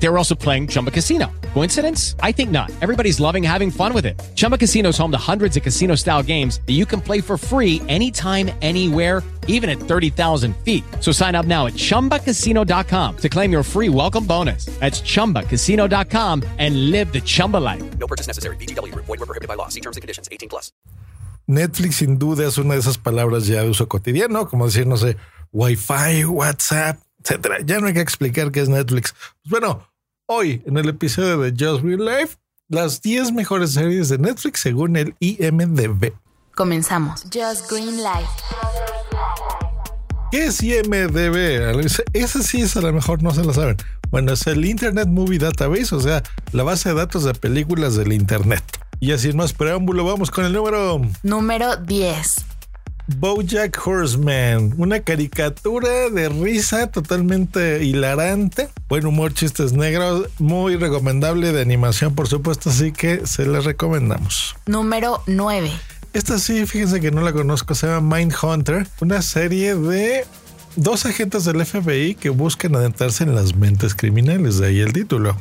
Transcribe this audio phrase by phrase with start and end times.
[0.00, 1.30] They were also playing Chumba Casino.
[1.54, 2.14] Coincidence?
[2.20, 2.70] I think not.
[2.80, 4.20] Everybody's loving having fun with it.
[4.36, 7.36] Chumba Casino is home to hundreds of casino style games that you can play for
[7.36, 10.84] free anytime, anywhere, even at 30,000 feet.
[11.00, 14.66] So sign up now at chumbacasino.com to claim your free welcome bonus.
[14.78, 17.98] That's chumbacasino.com and live the Chumba life.
[17.98, 18.56] No purchase necessary.
[18.56, 18.94] BGW.
[18.94, 19.68] Void were prohibited by law.
[19.68, 20.28] See terms and conditions.
[20.30, 20.70] 18 plus.
[21.48, 24.98] Netflix sin duda es una de esas palabras ya de uso cotidiano, como decir, no
[24.98, 25.16] sé,
[25.52, 27.60] Wi-Fi, WhatsApp, etcétera.
[27.64, 29.14] Ya no hay que explicar qué es Netflix.
[29.42, 29.87] Pues bueno,
[30.30, 32.36] hoy en el episodio de Just Real Life,
[32.68, 36.12] las 10 mejores series de Netflix según el IMDb.
[36.54, 37.22] Comenzamos.
[37.32, 38.26] Just Green Light.
[40.30, 41.80] ¿Qué es IMDb?
[42.12, 43.78] Esa sí es a lo mejor no se lo saben.
[44.10, 48.12] Bueno, es el Internet Movie Database, o sea, la base de datos de películas del
[48.12, 48.62] Internet.
[49.00, 52.57] Y así más preámbulo, vamos con el número Número 10.
[53.16, 61.62] Bojack Horseman, una caricatura de risa totalmente hilarante, buen humor, chistes negros, muy recomendable de
[61.62, 64.56] animación, por supuesto, así que se la recomendamos.
[64.66, 65.70] Número 9.
[66.12, 70.26] Esta sí, fíjense que no la conozco, se llama Mindhunter, una serie de
[70.76, 75.34] dos agentes del FBI que buscan adentrarse en las mentes criminales, de ahí el título.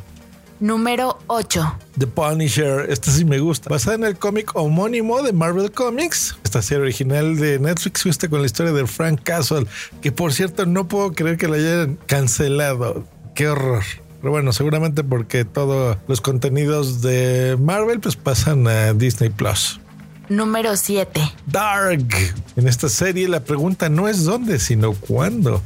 [0.59, 1.77] Número 8.
[2.00, 3.69] The Punisher, esta sí me gusta.
[3.69, 6.36] Basada en el cómic homónimo de Marvel Comics.
[6.44, 9.67] Esta serie original de Netflix fuiste con la historia de Frank Castle,
[10.02, 13.03] que por cierto no puedo creer que la hayan cancelado.
[13.35, 13.83] Qué horror.
[14.19, 19.80] Pero bueno, seguramente porque todos los contenidos de Marvel pues pasan a Disney Plus.
[20.28, 21.22] Número 7.
[21.45, 22.08] Dark.
[22.55, 25.61] En esta serie la pregunta no es dónde, sino cuándo.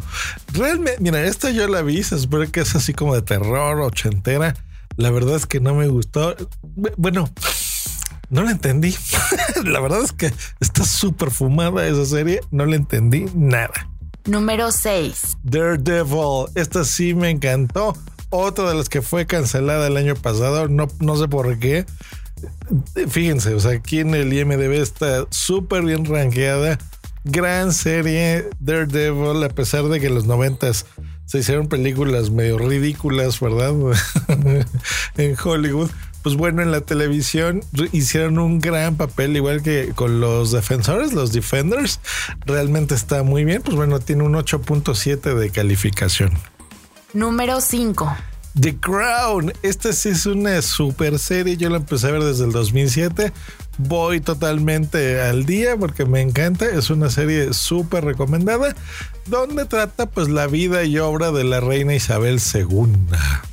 [0.51, 4.53] Realmente, mira, esta yo la vi, se supone que es así como de terror, ochentera.
[5.01, 6.35] La verdad es que no me gustó.
[6.95, 7.27] Bueno,
[8.29, 8.95] no la entendí.
[9.65, 12.41] la verdad es que está súper fumada esa serie.
[12.51, 13.89] No le entendí nada.
[14.25, 15.37] Número 6.
[15.41, 16.49] Daredevil.
[16.53, 17.97] Esta sí me encantó.
[18.29, 20.67] Otra de las que fue cancelada el año pasado.
[20.67, 21.87] No, no sé por qué.
[23.07, 26.77] Fíjense, o sea, aquí en el IMDB está súper bien rankeada.
[27.23, 30.85] Gran serie Daredevil, a pesar de que en los noventas
[31.31, 33.73] se hicieron películas medio ridículas, ¿verdad?
[35.17, 35.89] en Hollywood.
[36.23, 37.61] Pues bueno, en la televisión
[37.93, 42.01] hicieron un gran papel, igual que con los defensores, los defenders.
[42.45, 43.61] Realmente está muy bien.
[43.61, 46.33] Pues bueno, tiene un 8.7 de calificación.
[47.13, 48.13] Número 5.
[48.59, 49.53] The Crown.
[49.61, 51.57] Esta sí es una super serie.
[51.57, 53.31] Yo la empecé a ver desde el 2007.
[53.77, 56.65] Voy totalmente al día porque me encanta.
[56.65, 58.75] Es una serie súper recomendada
[59.25, 62.91] donde trata pues la vida y obra de la reina Isabel II.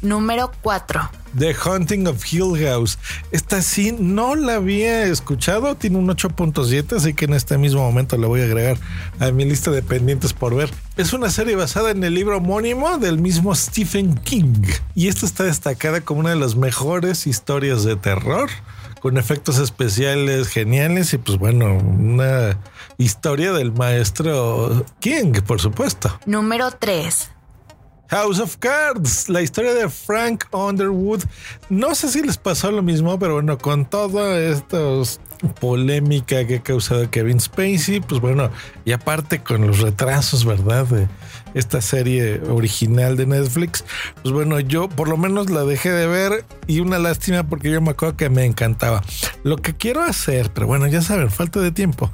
[0.03, 1.10] Número 4.
[1.38, 2.99] The Hunting of Hill House.
[3.31, 8.16] Esta sí no la había escuchado, tiene un 8.7, así que en este mismo momento
[8.16, 8.78] la voy a agregar
[9.21, 10.71] a mi lista de pendientes por ver.
[10.97, 15.44] Es una serie basada en el libro homónimo del mismo Stephen King y esta está
[15.44, 18.50] destacada como una de las mejores historias de terror
[19.00, 22.59] con efectos especiales geniales y pues bueno, una
[22.97, 26.19] historia del maestro King, por supuesto.
[26.27, 27.31] Número 3.
[28.09, 31.23] House of Cards, la historia de Frank Underwood.
[31.69, 34.79] No sé si les pasó lo mismo, pero bueno, con toda esta
[35.61, 38.51] polémica que ha causado Kevin Spacey, pues bueno,
[38.85, 40.87] y aparte con los retrasos, ¿verdad?
[40.87, 41.07] De
[41.55, 43.85] esta serie original de Netflix,
[44.23, 47.81] pues bueno, yo por lo menos la dejé de ver y una lástima porque yo
[47.81, 49.03] me acuerdo que me encantaba.
[49.45, 52.11] Lo que quiero hacer, pero bueno, ya saben, falta de tiempo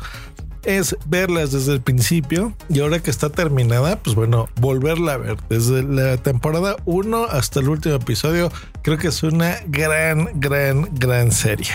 [0.64, 5.36] es verlas desde el principio y ahora que está terminada, pues bueno, volverla a ver
[5.48, 8.50] desde la temporada 1 hasta el último episodio.
[8.82, 11.72] Creo que es una gran, gran, gran serie.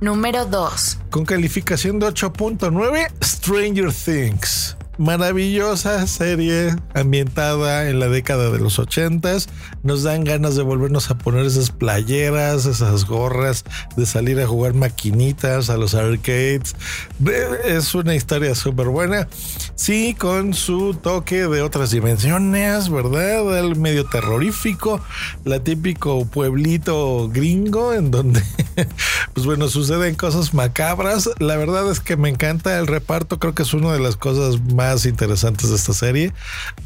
[0.00, 0.98] Número 2.
[1.10, 9.48] Con calificación de 8.9, Stranger Things maravillosa serie ambientada en la década de los ochentas.
[9.82, 13.64] Nos dan ganas de volvernos a poner esas playeras, esas gorras,
[13.96, 16.76] de salir a jugar maquinitas a los arcades.
[17.64, 19.28] Es una historia súper buena.
[19.74, 23.58] Sí, con su toque de otras dimensiones, ¿verdad?
[23.58, 25.00] El medio terrorífico,
[25.44, 28.42] la típico pueblito gringo en donde,
[29.34, 31.28] pues bueno, suceden cosas macabras.
[31.38, 34.60] La verdad es que me encanta el reparto, creo que es una de las cosas
[34.72, 36.32] más interesantes de esta serie.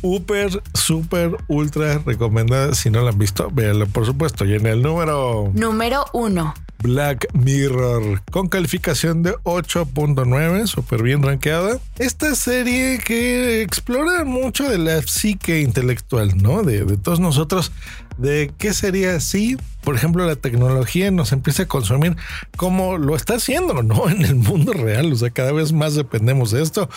[0.00, 2.74] Super, super, ultra recomendada.
[2.74, 4.44] Si no la han visto, véanla por supuesto.
[4.44, 5.50] Y en el número...
[5.54, 6.54] Número 1.
[6.80, 11.80] Black Mirror, con calificación de 8.9, súper bien rankeada.
[11.98, 16.62] Esta serie que explora mucho de la psique intelectual, ¿no?
[16.62, 17.72] De, de todos nosotros
[18.18, 22.16] de qué sería si, por ejemplo, la tecnología nos empieza a consumir
[22.56, 24.08] como lo está haciendo, ¿no?
[24.18, 26.90] En el mundo real, o sea, cada vez más dependemos de esto.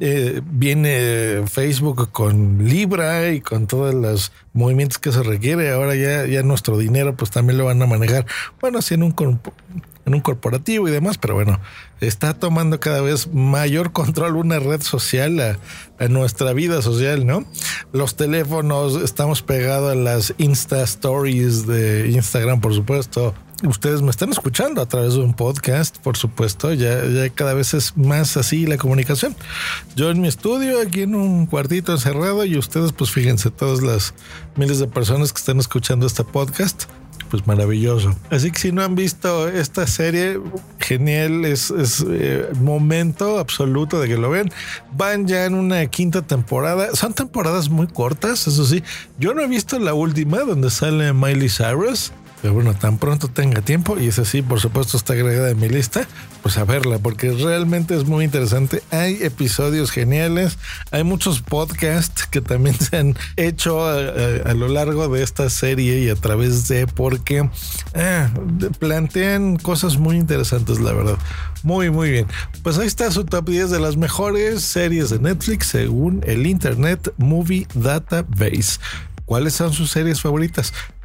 [0.00, 5.70] Eh, viene Facebook con Libra y con todos los movimientos que se requiere.
[5.70, 8.26] Ahora ya, ya nuestro dinero pues también lo van a manejar,
[8.60, 9.12] bueno, así en un
[10.04, 11.60] en un corporativo y demás, pero bueno,
[12.00, 15.58] está tomando cada vez mayor control una red social a,
[16.08, 17.44] nuestra vida social, ¿no?
[17.92, 23.32] Los teléfonos, estamos pegados a las Insta Stories de Instagram, por supuesto.
[23.64, 27.74] Ustedes me están escuchando a través de un podcast, por supuesto, ya, ya cada vez
[27.74, 29.36] es más así la comunicación.
[29.94, 34.14] Yo en mi estudio, aquí en un cuartito encerrado, y ustedes, pues fíjense, todas las
[34.56, 36.86] miles de personas que están escuchando este podcast,
[37.32, 38.14] pues maravilloso.
[38.28, 40.38] Así que si no han visto esta serie,
[40.78, 41.72] genial, es,
[42.06, 44.50] eh, momento absoluto de que lo vean.
[44.94, 46.94] Van ya en una quinta temporada.
[46.94, 48.82] Son temporadas muy cortas, eso sí.
[49.18, 52.12] Yo no he visto la última donde sale Miley Cyrus.
[52.42, 55.68] Pero bueno, tan pronto tenga tiempo, y es así, por supuesto, está agregada en mi
[55.68, 56.08] lista,
[56.42, 58.82] pues a verla, porque realmente es muy interesante.
[58.90, 60.58] Hay episodios geniales,
[60.90, 66.10] hay muchos podcasts que también se han hecho a, lo largo de esta serie y
[66.10, 67.48] a través de, porque
[67.94, 68.28] ah,
[68.80, 71.18] plantean cosas muy interesantes, la verdad.
[71.62, 72.26] Muy, muy bien.
[72.64, 77.14] Pues ahí está su top 10 de las mejores series de Netflix según el Internet
[77.18, 78.80] Movie Database.
[79.26, 80.72] ¿Cuáles son sus series favoritas?